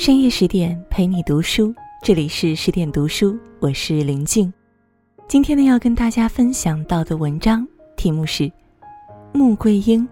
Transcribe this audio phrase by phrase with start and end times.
[0.00, 4.50] 深夜十点陪你读书，这里是十点读书，我是林静。
[5.28, 7.68] 今天呢，要跟大家分享到的文章
[7.98, 8.44] 题目是
[9.34, 10.02] 《穆桂英》，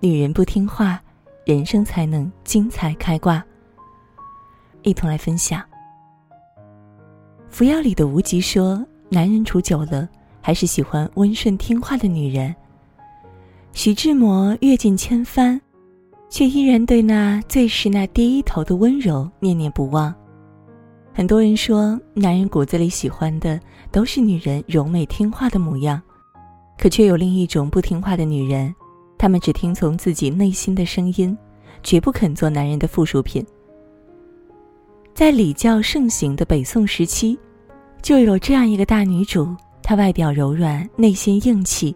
[0.00, 1.00] 女人不听话，
[1.46, 3.40] 人生才能精彩开挂。
[4.82, 5.60] 一同来分享。
[7.48, 10.08] 《扶摇》里的无极说：“男人处久了，
[10.40, 12.52] 还是喜欢温顺听话的女人。”
[13.74, 15.60] 徐志摩阅尽千帆。
[16.34, 20.12] 却依然对那最是那第一头的温柔念念不忘。
[21.12, 23.60] 很多人说，男人骨子里喜欢的
[23.92, 26.02] 都是女人柔美听话的模样，
[26.76, 28.74] 可却有另一种不听话的女人，
[29.16, 31.38] 她们只听从自己内心的声音，
[31.84, 33.46] 绝不肯做男人的附属品。
[35.14, 37.38] 在礼教盛行的北宋时期，
[38.02, 41.94] 就有这样一个大女主，她外表柔软，内心硬气，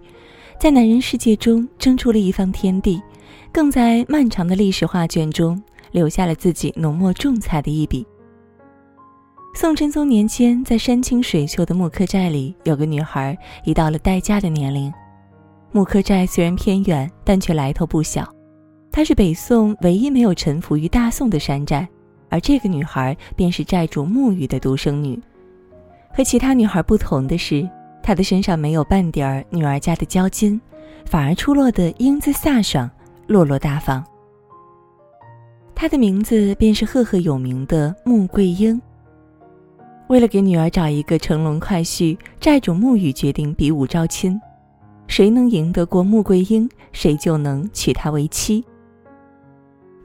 [0.61, 3.03] 在男人世界中争出了一方天地。
[3.53, 8.07] 更在漫长的历史画卷中留下了自己浓墨重彩的一笔。
[9.55, 14.93] 宋真宗年间，在山清水秀的木柯寨里，有个女孩已到了待嫁的年龄。
[15.73, 18.29] 木柯寨虽然偏远，但却来头不小。
[18.93, 21.89] 它是北宋唯一没有臣服于大宋的山寨，
[22.29, 25.21] 而这个女孩便是寨主穆羽的独生女。
[26.15, 27.69] 和其他女孩不同的是，
[28.03, 30.61] 她的身上没有半点儿女儿家的娇矜，
[31.05, 32.89] 反而出落得英姿飒爽。
[33.29, 34.05] 落落大方。
[35.75, 38.81] 她的名字便是赫赫有名的穆桂英。
[40.09, 44.41] 为了给女儿找一个乘龙快婿，寨主穆羽决定比武招亲，
[45.07, 48.65] 谁能赢得过穆桂英，谁就能娶她为妻。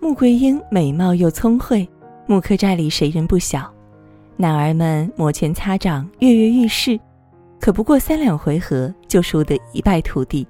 [0.01, 1.89] 穆桂英美貌又聪慧，
[2.27, 3.67] 穆柯寨里谁人不晓，
[4.35, 6.99] 男儿们摩拳擦掌，跃跃欲试，
[7.59, 10.45] 可不过三两回合就输得一败涂地。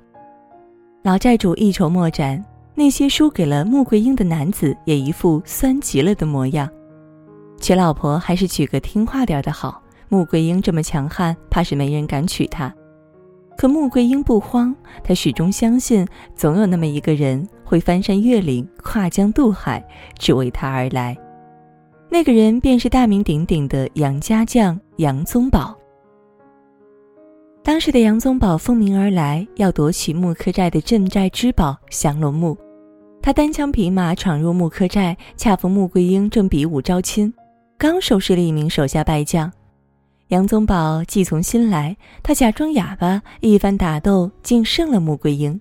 [1.04, 2.44] 老寨主一筹莫展。
[2.76, 6.68] 那些输给了穆桂英的男子也一副酸极了的模样，
[7.60, 9.82] 娶老婆还是娶个听话点的好。
[10.10, 12.74] 穆桂英这么强悍，怕是没人敢娶她。
[13.58, 19.84] 可穆桂英不慌，她始终相信，总有那么一个人会翻山越岭、跨江渡海，
[20.18, 21.18] 只为她而来。
[22.10, 25.76] 那个人便是大名鼎鼎的杨家将杨宗保。
[27.64, 32.58] 当时的杨宗保奉命而来，要夺取木柯寨的镇寨之宝降龙木。
[33.22, 37.34] 他单枪匹马闯入木柯寨，恰逢穆桂英正比武招亲，
[37.78, 39.50] 刚收拾了一名手下败将。
[40.28, 45.58] 杨宗保计从心来，他假装哑巴，一番打斗竟胜了穆桂英。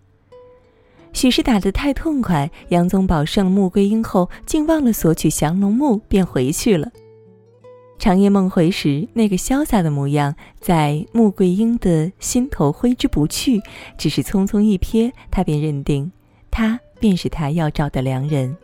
[1.12, 6.91] 许是打得太痛快，杨宗保胜了穆桂英后，竟忘了索取降龙木，便回去了。
[8.03, 13.63] 长夜梦回时，那个潇洒的模样在穆桂英的心头挥之不去。
[13.97, 16.11] 只是匆匆一瞥，他便认定，
[16.51, 18.57] 他便是他要找的良人。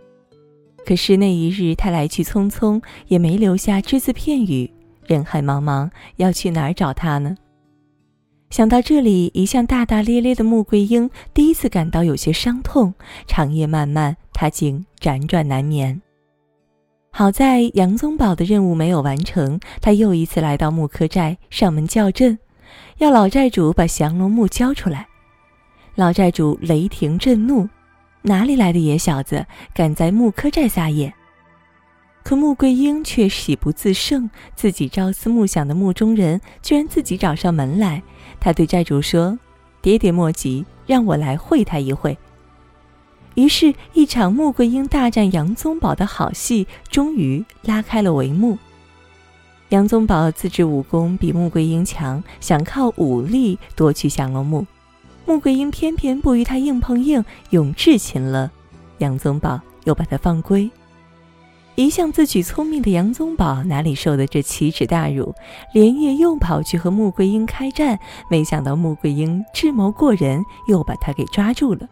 [0.84, 4.68] 可是那一日，他来去匆匆，也没留下只字片语。
[5.06, 7.36] 人海茫茫，要去哪儿找他呢？
[8.50, 12.92] 想到这里，一向大大咧咧的穆桂英第一次感到有些伤痛。
[13.28, 16.02] 长夜漫漫，他竟辗转难眠。
[17.18, 22.38] 好在杨宗保的任务没有完成，他又一次来到木柯寨上门叫阵，
[22.98, 25.08] 要老寨主把降龙木交出来。
[25.96, 27.68] 老寨主雷霆震怒，
[28.22, 31.12] 哪里来的野小子敢在木柯寨撒野？
[32.22, 38.00] 可穆桂英却喜不自胜，自己朝思暮想的墓中人居然自己找上门来。
[38.38, 39.36] 他对寨主说
[39.82, 42.16] ：“爹爹莫急，让我来会他一会。”
[43.38, 48.58] 于是，一场穆桂英大战杨宗保的好戏终于拉开了帷幕。
[49.68, 54.66] 杨宗保自知武功比穆桂英强，想靠武力夺取降龙木，
[55.24, 58.50] 穆桂英偏偏不与他硬碰硬，勇智擒了
[58.98, 60.68] 杨宗保，又把他放归。
[61.76, 65.32] 一向自诩聪明的杨宗保哪里受得这奇耻大辱，
[65.72, 71.88] 连夜又跑去和穆桂英开战，没想到穆桂英智谋过人，又把他给抓住了。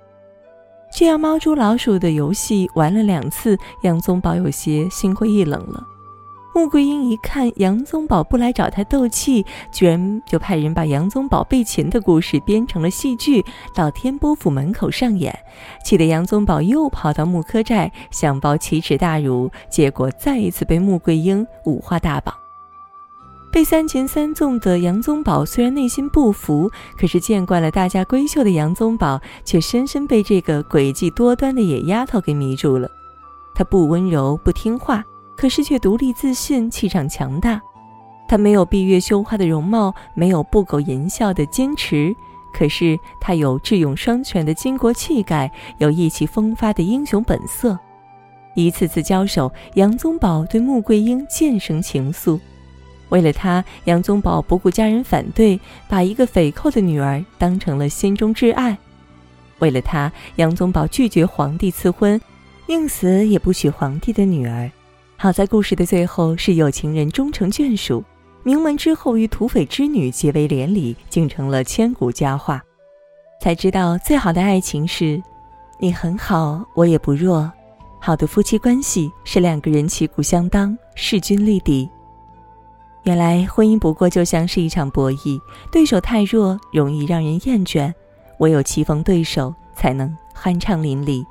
[0.97, 5.87] 这样猫捉老鼠的游戏玩了两次，杨宗保有些心灰意冷了。
[6.55, 13.45] 穆桂英一看杨宗保不来找他斗气，居然就派人把杨宗保被擒的故事编成了戏剧，
[13.75, 15.39] 到天波府门口上演，
[15.85, 22.35] 气得杨宗保又跑到穆柯寨想报奇耻大辱，结果再一次被穆桂英五花大绑。
[23.57, 32.87] 被三擒三纵的杨宗保虽然内心不服，可是见惯了大家闺秀的杨宗保却深深被这个诡计多端的野丫头给迷住了。
[33.55, 35.03] 她不温柔不听话，
[35.39, 37.59] 可是却独立自信，气场强大。
[38.29, 42.15] 她没有闭月羞花的容貌，没有不苟言笑的坚持，
[42.53, 47.79] 可是她有智勇双全的巾帼气概，有意气风发的英雄本色。
[48.55, 52.39] 一次次交手，杨宗保对穆桂英渐生情愫。
[53.09, 55.59] 为了他，杨宗保不顾家人反对，
[55.89, 58.77] 把一个匪寇的女儿当成了心中挚爱。
[59.61, 62.21] 为了他，杨宗保拒绝皇帝赐婚，
[62.67, 64.71] 宁死也不娶皇帝的女儿。
[65.17, 68.05] 好在故事的最后是有情人终成眷属，
[68.43, 72.63] 名门之后与土匪之女结为连理，竟成了千古佳话。
[73.41, 75.23] 才知道最好的爱情是，
[75.79, 77.51] 你很好，我也不弱。
[77.99, 81.89] 好的夫妻关系是两个人旗鼓相当，势均力敌。
[83.07, 87.95] 原来婚姻不过就像是一场博弈，对手太弱，容易让人厌倦。
[88.39, 91.25] 唯有棋逢对手，才能酣畅淋漓。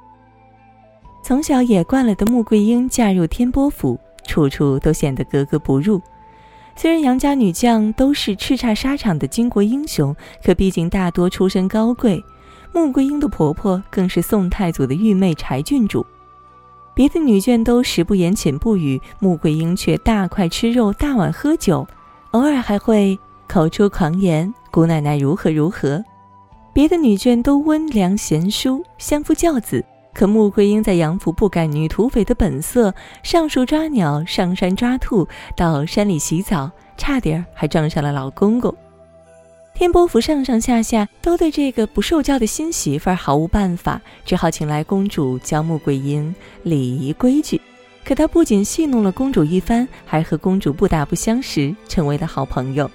[1.21, 6.01] 从小野惯了的穆桂英嫁入天波府，处处都显得格格不入。
[6.77, 12.23] 虽然杨家女将都是叱咤沙场的巾帼英雄，可毕竟大多出身高贵。
[12.73, 16.05] 穆桂英的婆婆更是宋太祖的御妹柴郡主。
[16.95, 21.85] 别的女眷都食不言寝不语，穆桂英却大块吃肉，大碗喝酒，
[22.31, 23.19] 偶尔还会
[23.49, 26.01] 口出狂言：“姑奶奶如何如何。”
[26.73, 29.83] 别的女眷都温良贤淑，相夫教子，
[30.13, 32.93] 可穆桂英在杨府不改女土匪的本色，
[33.23, 38.73] 上树抓鸟，上山抓兔，到山里洗澡，差点还撞上了老公公。
[39.77, 46.33] 天波府上上下下都对这个不受教的新媳妇儿毫无办法，只好请来公主教穆桂英
[46.63, 47.59] 礼仪规矩。
[48.05, 52.89] 可她不仅戏弄了公主一番，还和公主不打不相识，成为了好朋友。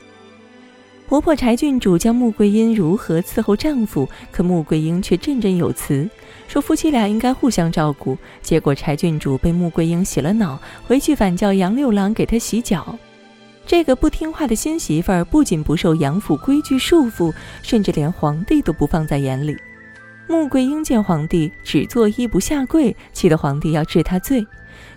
[1.06, 6.08] 婆婆柴郡主教穆桂英如何伺候丈夫，可穆桂英却振振有词，
[6.48, 8.16] 说夫妻俩应该互相照顾。
[8.40, 12.96] 结果柴郡主被穆桂英洗了脑，回去反叫杨六郎给她洗脚。
[13.66, 19.56] 这个不听话的新媳妇儿不仅不受杨府规矩束缚，甚至连皇帝都不放在眼里。
[20.26, 24.46] 穆桂英见皇帝只作揖不下跪，气得皇帝要治她罪。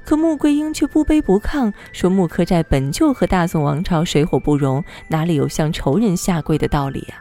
[0.04, 7.16] 可穆桂英却不卑不亢，说穆克寨本就和大宋王朝水火不容，哪里有向仇人下跪的道理呀？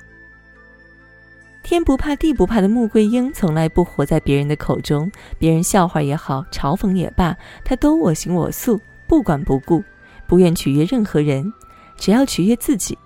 [1.63, 9.83] 天不怕地不怕的穆桂英，从来不活在别人的口中，别人笑话也好，嘲讽也罢，她都我行我素，不管不顾，
[10.33, 11.53] 不愿取悦任何人，
[11.99, 12.97] 只要取悦自己。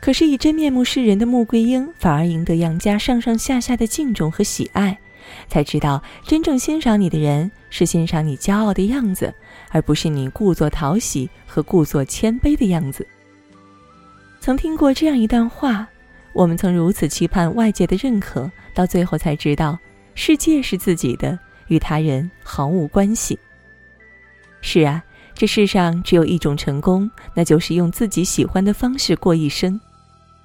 [0.00, 4.98] 可是以真面目示人的穆桂英，反而赢得杨家上上下下的敬重和喜爱。
[5.46, 9.34] 才知道，真正欣赏你的人是欣赏你骄傲的样子，
[9.68, 13.06] 而不是你故作讨喜和故作谦卑的样子。
[14.40, 15.86] 曾听过这样一段话：
[16.32, 19.78] 我们曾如此期盼外界的认可，到最后才知道，
[20.14, 21.38] 世界是自己的，
[21.68, 23.38] 与他人毫无关系。
[24.62, 25.04] 是啊，
[25.40, 29.80] 这世上只有一种成功，那就是用自己喜欢的方式过一生。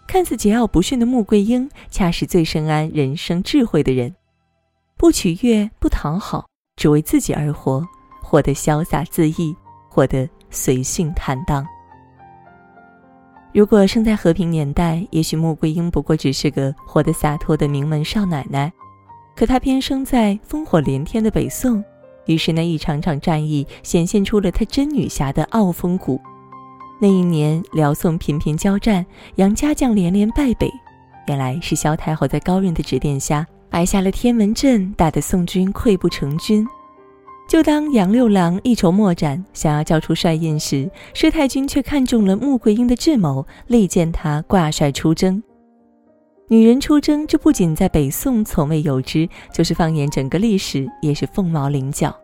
[0.07, 4.15] 看似桀骜不驯的穆桂英，恰是最深谙人生智慧的人。
[4.95, 6.45] 不取悦，不讨好，
[6.77, 7.85] 只为自己而活，
[8.23, 9.53] 活得潇洒恣意，
[9.89, 11.67] 活得随性坦荡。
[13.53, 18.71] 如果生在和平年代，也许穆桂英不过只是个活得洒脱的名门少奶奶。
[19.35, 21.83] 可她偏生在烽火连天的北宋，
[22.25, 26.19] 于是那一场场战役显现出了她真女侠的傲风骨。
[26.99, 29.05] 那一年辽宋频频交战，
[29.35, 30.71] 杨家将连连败北，
[31.27, 33.45] 原来是萧太后在高人的指点下。
[33.67, 36.65] 摆下了天门阵，打得宋军溃不成军。
[37.49, 45.43] 就当杨六郎一筹莫展，想要交出帅印时，佘太君却看中了穆桂英的智谋，力荐她挂帅出征。
[46.47, 52.15] 女人出征，这不仅在北宋从未有之，就是放眼整个历史，也是凤毛麟角。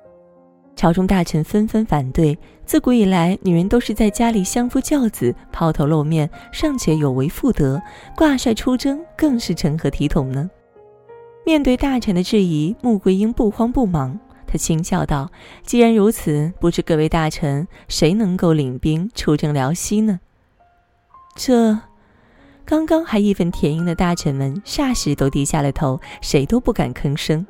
[0.75, 2.37] 朝中大臣纷纷反对。
[2.63, 7.81] 自古以来，女人都是在家里相夫教子，抛头露面，尚且有违妇德，
[8.15, 10.49] 挂帅出征更是成何体统呢？
[11.43, 15.31] 面对大臣的质疑，穆桂英不慌不忙，她轻笑道
[15.65, 20.19] ：“既然如此，不知各位大臣谁能够领兵出征辽西呢？”
[21.35, 21.77] 这，
[22.65, 27.45] 刚刚还义愤填膺的大臣们霎时都低下了头，谁都不敢吭声。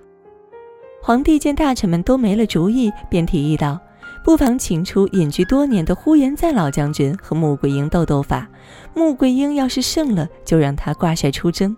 [1.01, 3.80] 皇帝见大臣们都没了主意，便提议道
[4.24, 8.48] ：“不妨请出隐居多年的呼延赞老将军和穆桂英斗斗法。
[8.94, 11.75] 穆桂英要是胜了，就让他挂帅出征。”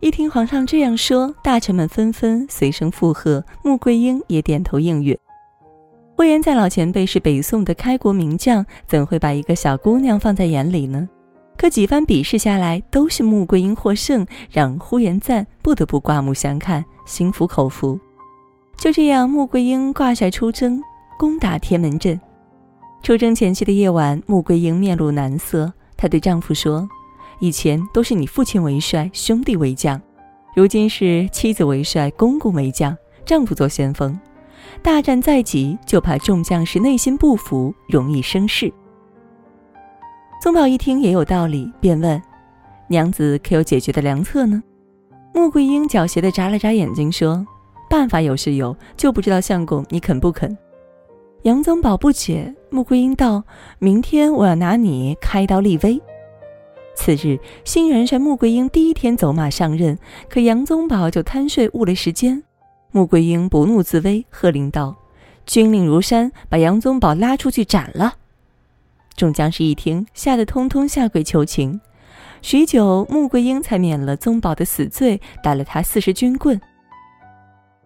[0.00, 5.16] 一听皇上这样说，大臣们纷纷随声附和，穆桂英也点头应允。
[6.16, 11.08] 呼延赞老前辈是北宋的开国名将，怎会把一个小姑娘放在眼里呢？
[11.60, 18.00] 可几番比试下来，都是穆桂英获胜，让呼延赞不得不刮目相看，心服口服。
[18.78, 20.82] 就这样，穆桂英挂帅出征，
[21.18, 22.18] 攻打天门阵。
[23.02, 26.88] 出征前夕的夜晚，穆桂英面露难色，她对丈夫说。
[27.40, 30.00] 以前都是你父亲为帅，兄弟为将，
[30.56, 34.18] 如今是妻子为帅，公公为将，丈夫做先锋。
[34.80, 38.72] 大战在即，就怕众将士内心不服，容易生事。
[40.40, 42.20] 宗宝一听也有道理，便问
[42.88, 44.62] ：“娘子可有解决的良策呢？”
[45.34, 47.46] 穆桂英狡黠地眨了眨眼睛，说
[47.90, 50.56] ：“办法有是有，就不知道相公你肯不肯？”
[51.44, 53.44] 杨宗保不解，穆桂英道
[53.78, 56.00] ：“明天我要拿你开刀立威。”
[56.96, 59.98] 次日，新元帅穆桂英第一天走马上任，
[60.30, 62.42] 可杨宗保就贪睡误了时间。
[62.92, 64.96] 穆桂英不怒自威，喝令道
[65.44, 68.14] ：“军令如山，把杨宗保拉出去斩了。”
[69.16, 71.80] 众将士一听，吓得通通下跪求情。
[72.42, 76.58] 许久，穆桂英才免了宗保的死罪，打了他四十军棍。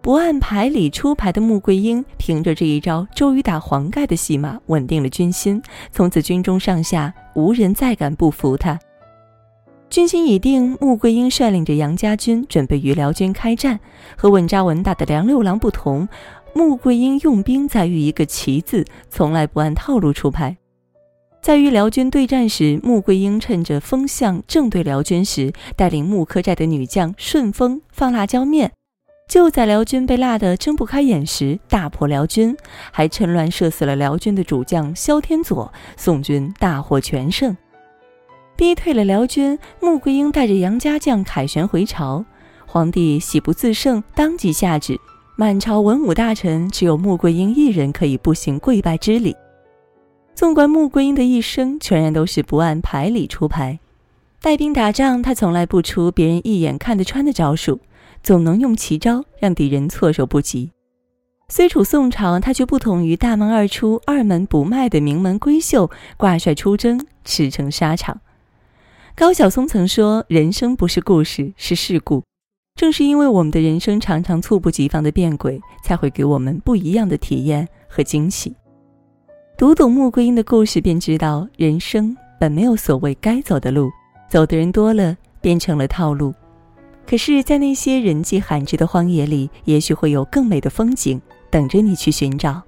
[0.01, 5.61] 不按牌理出牌的穆桂英，凭着这一招周瑜打黄盖的戏码，稳定了军心。
[5.91, 8.79] 从此军中上下无人再敢不服他。
[9.91, 13.81] 军心已定，穆桂英率领着杨家军准备与辽军开战。
[14.17, 16.07] 和稳扎稳打的梁六郎不同，
[16.55, 20.57] 穆桂英用兵在于一个“奇”字，从来不按套路出牌。
[21.45, 28.73] 在与辽军对战时，穆桂英趁着风向正对辽军时，带领穆柯寨的女将顺风放辣椒面。
[29.29, 32.57] 就在辽军被辣得睁不开眼时，大破辽军，
[32.91, 37.55] 还趁乱射死了辽军的主将萧天佐，宋军大获全胜，
[38.57, 39.59] 逼退了辽军。
[39.83, 42.25] 穆桂英带着杨家将凯旋回朝，
[42.65, 44.99] 皇帝喜不自胜，当即下旨，
[45.37, 49.37] 满朝文武大臣只有穆桂英一人可以不行跪拜之礼。
[50.35, 53.79] 纵观穆桂英的一生，全然都是不按牌理出牌。
[54.41, 57.79] 带兵打仗，他从来不出别人一眼看得穿的招数，
[58.23, 60.73] 总能用奇招让敌人措手不及。
[61.49, 68.21] 虽处宋朝，他却不同于大门二出、二门不迈的名门闺秀，挂帅出征，驰骋沙场。
[69.15, 72.25] 高晓松曾说：“人生不是故事，是事故。”
[72.75, 78.57] 正是因为我们的人生常常猝不及防的变轨，才会给我们不一样的体验和惊喜。
[79.57, 83.89] 读懂穆桂英的故事，便知道人生本没有所谓该走的路，
[84.29, 86.35] 走的人多了，变成了套路。
[87.07, 92.61] 可是，在那些人迹罕至的荒野里，也许会有更美的风景等着你去寻找。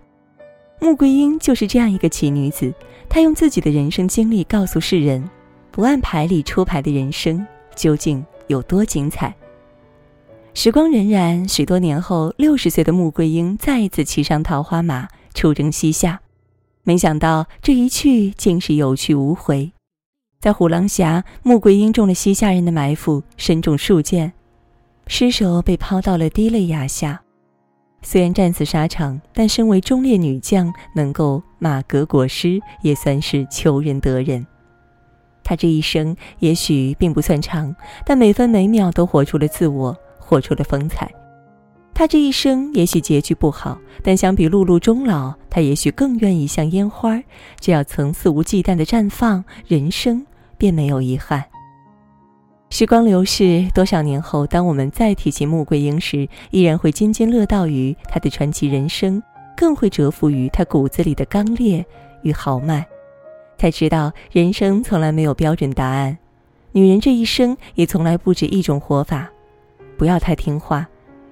[0.79, 2.73] 穆桂英就是这样一个奇女子，
[3.09, 5.29] 她用自己的人生经历告诉世人：
[5.73, 9.35] 不按牌理出牌的人生究竟有多精彩。
[10.55, 16.21] 时光荏苒，许多年后，六十岁的穆桂英再一次骑上桃花马，出征西夏。
[16.89, 19.73] 没想到这一去竟是有去无回，
[20.39, 24.33] 在虎狼峡，穆桂英中了西夏人的埋伏，身中数箭，
[25.09, 27.21] 尸首被抛到了滴泪崖下。
[28.03, 34.47] 虽然战死沙场，但身为忠烈女将，能够马革裹尸，也算是求人得人。
[35.43, 37.75] 她这一生也许并不算长，
[38.05, 41.13] 但每分每秒都活出了自我，活出了风采。
[41.99, 47.19] 他这一生也许结局不好，但相比碌碌终老，他也许更愿意像烟花，
[47.59, 50.27] 只要曾肆无忌惮的绽放，人生
[50.59, 51.43] 便没有遗憾。
[52.69, 59.23] 时光流逝，多少年后，当我们再提起穆桂英时，依然会津津乐道于她的传奇人生，
[59.57, 61.83] 更会折服于她骨子里的刚烈
[62.21, 62.87] 与豪迈，
[63.57, 66.19] 才知道人生从来没有标准答案，
[66.73, 69.31] 女人这一生也从来不止一种活法，
[69.97, 70.87] 不要太听话。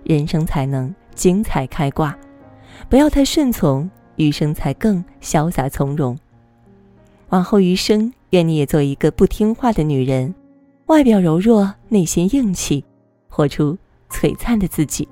[0.05, 2.17] 人生才能精彩开挂，
[2.89, 6.19] 不要太顺从，余生才更潇洒从容。
[7.31, 10.35] 往后余生，愿你也做一个不听话的女人，
[10.87, 12.85] 外表柔弱，内心硬气，
[13.29, 13.77] 活出
[14.11, 15.09] 璀璨的自己。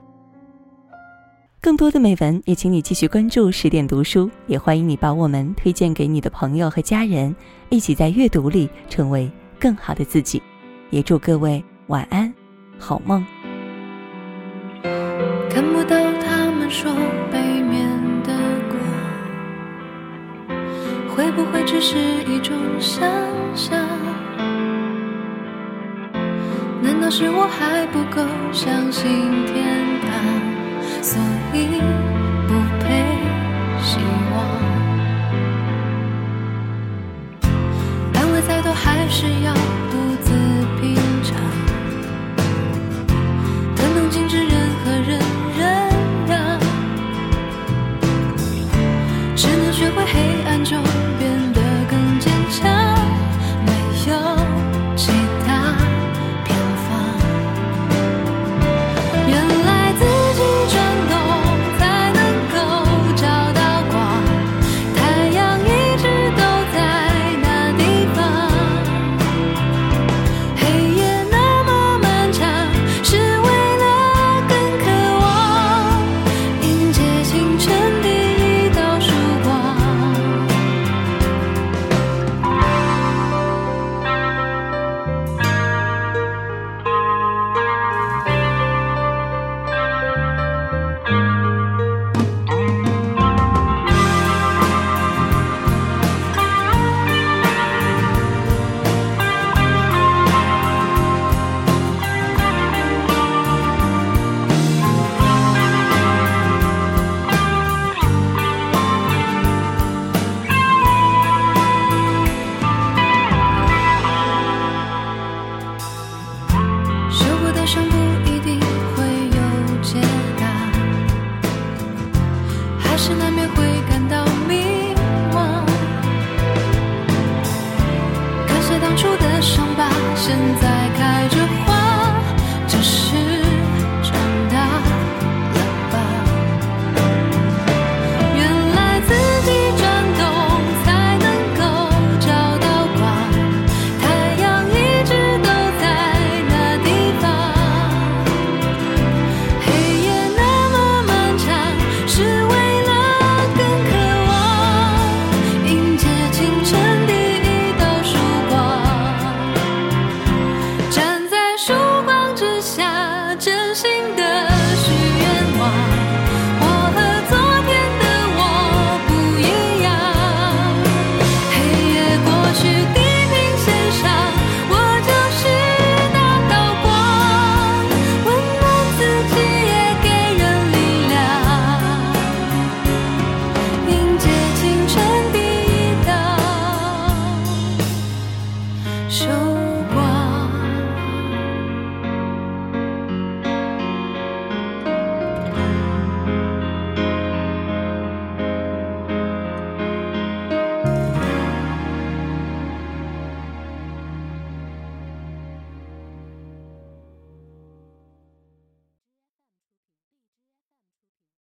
[1.61, 7.35] 更多的美文，也请你继续关注十点读书，也欢迎你把我们推荐给你的朋友和家人，
[7.71, 10.43] 一起在阅读里成为更好的自己。
[10.91, 12.33] 也祝各位晚安，
[12.79, 13.25] 好梦。
[15.53, 15.95] 看不到
[16.25, 16.91] 他们说
[17.31, 17.87] 背面
[18.25, 18.33] 的
[18.71, 18.81] 光，
[21.15, 23.07] 会不会只是一种想
[23.55, 23.79] 象？
[26.81, 29.07] 难道是我还不够相信
[29.45, 29.63] 天
[30.01, 30.11] 堂，
[31.03, 31.21] 所
[31.53, 31.67] 以
[32.49, 33.05] 不配
[33.83, 33.99] 希
[34.33, 34.35] 望？
[38.15, 39.72] 安慰再多还是要。
[49.95, 50.83] 会黑暗中
[51.19, 51.52] 变